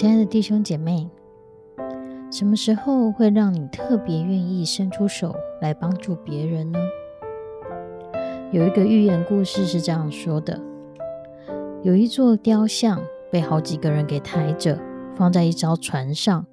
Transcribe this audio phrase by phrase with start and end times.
[0.00, 1.10] 亲爱的弟兄姐妹，
[2.32, 6.78] 什么时候会让你特别愿意伸出手来帮助别人呢？
[8.50, 10.58] 有一个寓言故事是这样说的：
[11.82, 12.98] 有一座雕像
[13.30, 14.78] 被好几个人给抬着，
[15.14, 16.46] 放在一艘船上，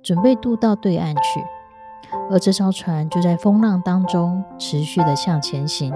[0.00, 1.42] 准备渡到对岸去。
[2.30, 5.92] 而这艘船就在风浪当中持续的向前行。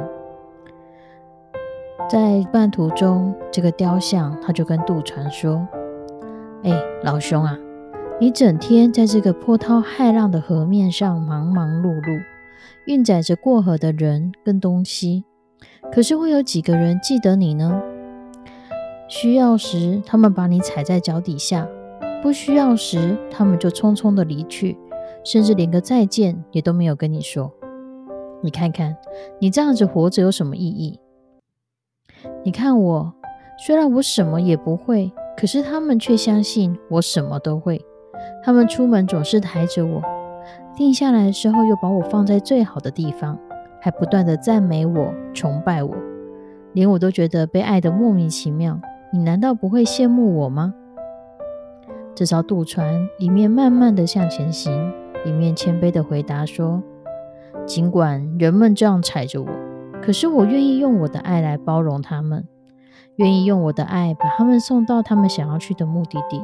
[2.10, 5.64] 在半途中，这个雕像他就跟渡船说。
[6.62, 7.58] 哎，老兄啊，
[8.20, 12.22] 你整天在这个波涛骇浪的河面上忙忙碌碌，
[12.86, 15.24] 运载着过河的人跟东西，
[15.92, 17.80] 可是会有几个人记得你呢？
[19.08, 21.68] 需要时，他们把你踩在脚底下；
[22.22, 24.76] 不需要时，他们就匆匆的离去，
[25.22, 27.52] 甚至连个再见也都没有跟你说。
[28.42, 28.96] 你看看，
[29.38, 30.98] 你这样子活着有什么意义？
[32.42, 33.14] 你看我，
[33.64, 35.12] 虽然我什么也不会。
[35.36, 37.84] 可是他们却相信我什么都会。
[38.42, 40.00] 他们出门总是抬着我，
[40.74, 43.38] 定下来的时候又把我放在最好的地方，
[43.80, 45.94] 还不断的赞美我、崇拜我，
[46.72, 48.80] 连我都觉得被爱的莫名其妙。
[49.12, 50.74] 你难道不会羡慕我吗？
[52.14, 54.92] 这艘渡船里面慢慢的向前行，
[55.24, 56.82] 里面谦卑的回答说
[57.66, 59.48] ：“尽管人们这样踩着我，
[60.02, 62.46] 可是我愿意用我的爱来包容他们。”
[63.16, 66.42] 愿意用我的爱把他们送到他们想要去的目的地。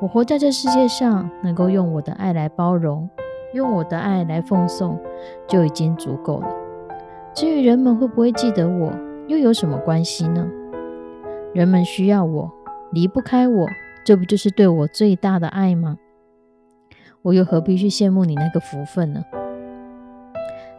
[0.00, 3.08] 我活在这世界上，能够用我的爱来包容，
[3.54, 4.98] 用我的爱来奉送，
[5.46, 6.48] 就已经足够了。
[7.34, 8.92] 至于人们会不会记得我，
[9.26, 10.46] 又有什么关系呢？
[11.54, 12.50] 人们需要我，
[12.92, 13.66] 离不开我，
[14.04, 15.96] 这不就是对我最大的爱吗？
[17.22, 19.22] 我又何必去羡慕你那个福分呢？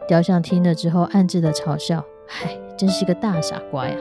[0.06, 2.04] 雕像听了之后，暗自的嘲笑
[2.42, 3.96] ：“唉，真是个大傻瓜呀！”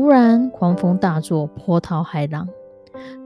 [0.00, 2.48] 忽然，狂风大作，波涛骇浪，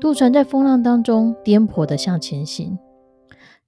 [0.00, 2.78] 渡船在风浪当中颠簸的向前行。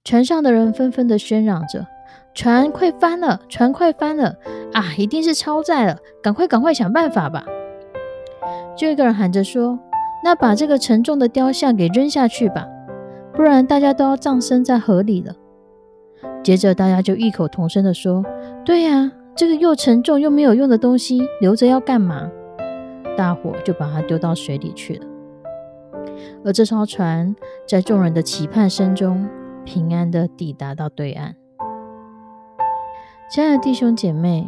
[0.03, 1.85] 船上的人纷纷的喧嚷着
[2.33, 3.41] ：“船快翻了！
[3.47, 4.35] 船快翻了！
[4.73, 5.99] 啊，一定是超载了！
[6.23, 7.45] 赶快，赶快想办法吧！”
[8.75, 9.77] 就一个人喊着说
[10.25, 12.67] ：“那把这个沉重的雕像给扔下去吧，
[13.33, 15.35] 不然大家都要葬身在河里了。”
[16.43, 18.25] 接着，大家就异口同声的说
[18.65, 22.27] ：“对呀，这个又沉重又没有用的东西，留着要干嘛？”
[23.17, 25.07] 大伙就把它丢到水里去了，
[26.43, 27.35] 而这艘船
[27.67, 29.27] 在众人的期盼声中，
[29.63, 31.35] 平安的抵达到对岸。
[33.29, 34.47] 亲爱的弟兄姐妹，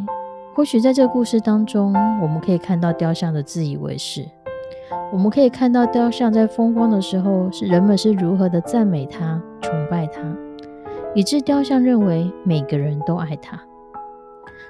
[0.54, 4.24] 或许在这故事当中，我们可以看到雕像的自以为是，
[5.12, 10.20] 我们可以看到雕像在风光的时候，是人们是如何的赞美他、崇拜他，
[11.14, 13.60] 以致雕像认为每个人都爱他。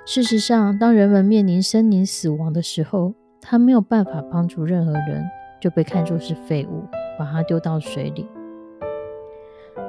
[0.07, 5.25] 事实上，当人们面临生灵死亡的时候，他没有办法帮助任何人，
[5.60, 6.84] 就被看作是废物，
[7.19, 8.26] 把他丢到水里。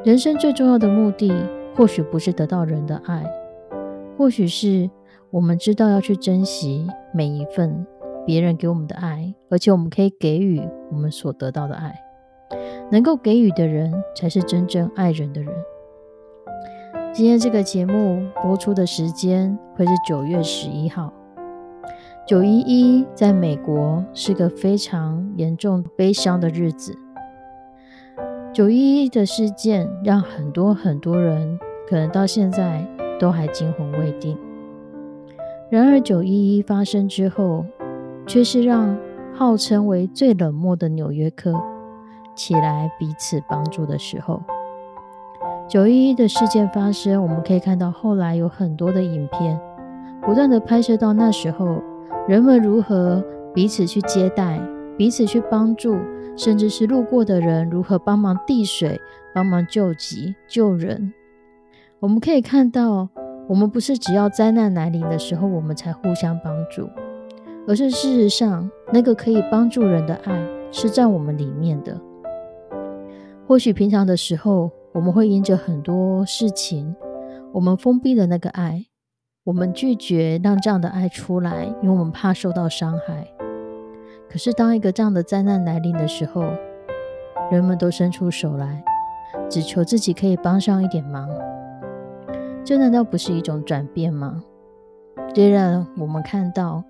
[0.03, 1.33] 人生最重要的目的，
[1.75, 3.25] 或许不是得到人的爱，
[4.17, 4.89] 或许是
[5.29, 7.85] 我们知道要去珍惜每一份
[8.25, 10.61] 别人给我们的爱，而且我们可以给予
[10.91, 11.99] 我们所得到的爱。
[12.91, 15.53] 能够给予的人，才是真正爱人的人。
[17.13, 21.11] 今天这个节目播出的时间会是九月十一号。
[22.29, 26.95] 九一一在美国是个非常严重、悲伤的日子。
[28.53, 32.85] 九一一的事件让很多很多人可能到现在
[33.19, 34.37] 都还惊魂未定。
[35.71, 37.65] 然而，九一一发生之后，
[38.27, 38.95] 却是让
[39.33, 41.51] 号称为最冷漠的纽约客
[42.35, 44.39] 起来彼此帮助的时候。
[45.67, 49.59] 九一一的事件发生，我们可以看到后来有很多的影片，
[50.21, 51.81] 不断的拍摄到那时候
[52.29, 54.61] 人们如何彼此去接待、
[54.95, 55.97] 彼此去帮助，
[56.37, 59.01] 甚至是路过的人如何帮忙递水、
[59.33, 61.11] 帮忙救急、救人。
[61.99, 63.09] 我们可以看到，
[63.47, 66.87] 我们不是只要灾难来临的时候我们才互相帮助，
[67.67, 70.39] 而是事实上那个可以帮助人的爱
[70.71, 71.99] 是在我们里面的。
[73.47, 76.95] 或许平常的时候，我们会因着很多事情，
[77.51, 78.85] 我们封闭了那个爱，
[79.49, 83.25] 我们拒绝让这样的爱出来，因为我们怕受到伤害。
[84.29, 86.43] 可是当一个这样的灾难来临的时候，
[87.49, 88.83] 人们都伸出手来，
[89.49, 91.27] 只求自己可以帮上一点忙。
[92.63, 94.43] 这难道不是一种转变吗？
[95.33, 96.83] 这让我们看到，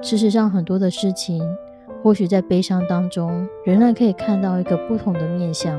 [0.00, 1.46] 事实上很多的事情，
[2.02, 5.78] 或许在悲伤当中，仍然可以看到一个不同的面相。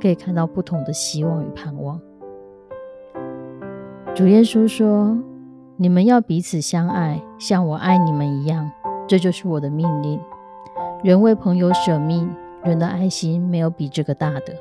[0.00, 2.00] 可以看到不同的希望与盼望。
[4.14, 5.16] 主耶稣说
[5.76, 8.70] ：“你们要彼此相爱，像我爱你们一样，
[9.08, 10.20] 这就是我的命令。
[11.02, 12.30] 人为朋友舍命，
[12.62, 14.54] 人的爱心没有比这个大的。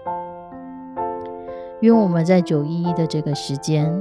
[1.82, 3.94] 愿我们在九一一的这个时间，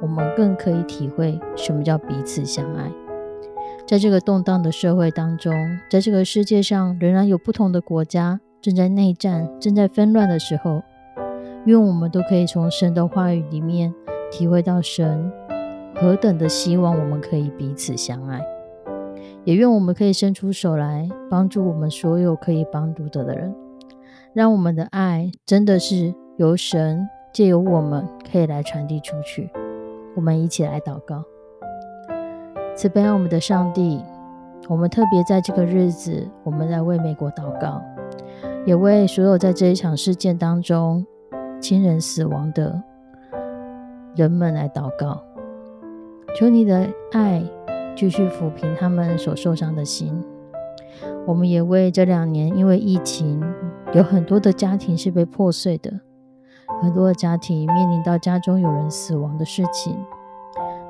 [0.00, 2.88] 我们更可以体会什么叫彼此相爱。
[3.84, 5.52] 在这个动荡的社会当中，
[5.90, 10.80] 在这个世界上，仍然有不同的国家。”正在内战、正在纷乱的时候，
[11.66, 13.92] 愿我们都可以从神的话语里面
[14.30, 15.30] 体会到神
[15.94, 18.44] 何等的希望我们可以彼此相爱，
[19.44, 23.54] 也愿我们可以伸出手来帮助我们所有可以帮助的的人，
[24.32, 29.50] 让我们的爱真的是由神借由我们可以来传递出去。
[30.16, 31.22] 我们一起来祷告，
[32.76, 34.00] 慈悲爱我们的上帝，
[34.68, 37.82] 我们特别在这个日子，我们来为美国祷告。
[38.66, 41.06] 也为所有在这一场事件当中
[41.60, 42.82] 亲人死亡的
[44.16, 45.22] 人们来祷告，
[46.34, 47.42] 求你的爱
[47.94, 50.20] 继续抚平他们所受伤的心。
[51.26, 53.40] 我们也为这两年因为疫情，
[53.92, 56.00] 有很多的家庭是被破碎的，
[56.82, 59.96] 很多的家庭面临到家中有人死亡的事情。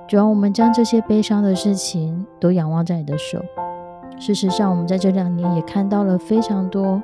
[0.08, 3.38] 主要我们将这些悲伤的事情都仰望在你的手。
[4.18, 7.02] 事实上，我们在这两年也看到了非常多。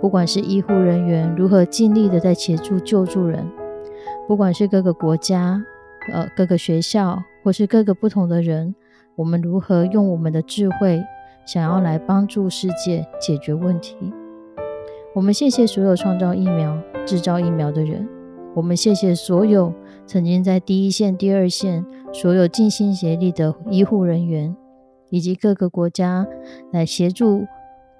[0.00, 3.46] 不管是医护人员如何尽力的在协助救助人，
[4.26, 5.62] 不管是各个国家、
[6.12, 8.74] 呃各个学校，或是各个不同的人，
[9.16, 11.02] 我们如何用我们的智慧，
[11.46, 13.96] 想要来帮助世界解决问题。
[15.14, 18.08] 我们谢谢所有创造疫苗、制造疫苗的人，
[18.54, 19.72] 我们谢谢所有
[20.06, 24.56] 曾经在第一线、第二线所有尽心协力的医护人员，
[25.10, 26.26] 以及各个国家
[26.72, 27.44] 来协助。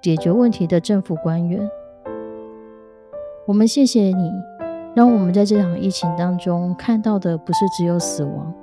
[0.01, 1.67] 解决问题的政府官员，
[3.47, 4.31] 我们谢谢你，
[4.95, 8.53] 让我们在这场疫情当中看到的不是只有死亡，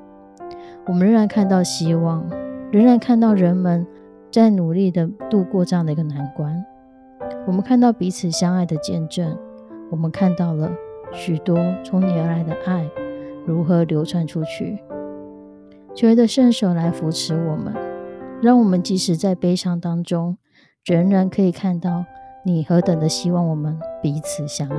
[0.86, 2.26] 我们仍然看到希望，
[2.70, 3.86] 仍然看到人们
[4.30, 6.64] 在努力的度过这样的一个难关。
[7.46, 9.36] 我们看到彼此相爱的见证，
[9.90, 10.72] 我们看到了
[11.12, 12.88] 许多从你而来的爱
[13.44, 14.78] 如何流传出去。
[15.94, 17.74] 求你的圣手来扶持我们，
[18.40, 20.38] 让我们即使在悲伤当中。
[20.84, 22.04] 仍然可以看到
[22.44, 24.76] 你何等的希望我们彼此相爱，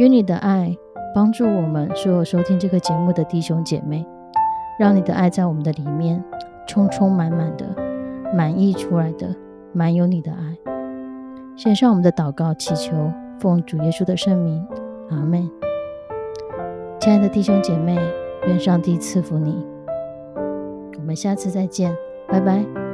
[0.00, 0.74] 愿你的爱
[1.14, 4.02] 帮助我们所有收听这个节目的弟兄姐妹，
[4.78, 6.24] 让你的爱在我们的里面
[6.66, 7.66] 充充满满的
[8.34, 9.28] 满溢出来的
[9.74, 10.56] 满有你的爱。
[11.54, 14.66] 献上我们的祷告，祈求奉主耶稣的圣名，
[15.10, 15.46] 阿门。
[16.98, 17.98] 亲爱的弟兄姐妹，
[18.46, 19.62] 愿上帝赐福你。
[20.96, 21.94] 我们下次再见，
[22.26, 22.89] 拜拜。